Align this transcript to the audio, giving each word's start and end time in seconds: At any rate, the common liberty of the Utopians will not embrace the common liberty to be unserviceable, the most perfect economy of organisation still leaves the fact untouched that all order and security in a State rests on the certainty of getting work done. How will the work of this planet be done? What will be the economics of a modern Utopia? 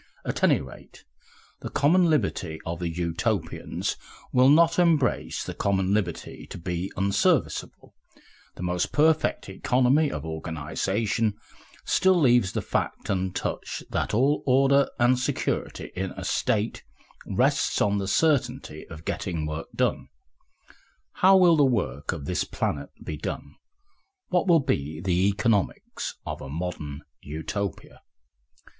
At 0.25 0.43
any 0.43 0.59
rate, 0.61 1.05
the 1.59 1.69
common 1.69 2.05
liberty 2.09 2.57
of 2.65 2.79
the 2.79 2.89
Utopians 2.89 3.97
will 4.33 4.49
not 4.49 4.79
embrace 4.79 5.43
the 5.43 5.53
common 5.53 5.93
liberty 5.93 6.47
to 6.47 6.57
be 6.57 6.91
unserviceable, 6.97 7.93
the 8.55 8.63
most 8.63 8.91
perfect 8.93 9.47
economy 9.47 10.11
of 10.11 10.25
organisation 10.25 11.35
still 11.85 12.19
leaves 12.19 12.53
the 12.53 12.63
fact 12.63 13.11
untouched 13.11 13.83
that 13.91 14.11
all 14.15 14.41
order 14.47 14.89
and 14.97 15.19
security 15.19 15.91
in 15.95 16.13
a 16.17 16.23
State 16.25 16.83
rests 17.27 17.79
on 17.79 17.99
the 17.99 18.07
certainty 18.07 18.87
of 18.87 19.05
getting 19.05 19.45
work 19.45 19.67
done. 19.75 20.07
How 21.21 21.37
will 21.37 21.57
the 21.57 21.63
work 21.63 22.11
of 22.11 22.25
this 22.25 22.43
planet 22.43 22.89
be 23.05 23.17
done? 23.17 23.53
What 24.29 24.47
will 24.47 24.61
be 24.61 24.99
the 24.99 25.27
economics 25.27 26.15
of 26.25 26.41
a 26.41 26.49
modern 26.49 27.03
Utopia? 27.21 28.01